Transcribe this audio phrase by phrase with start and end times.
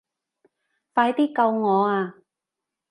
[0.95, 2.15] 快啲救我啊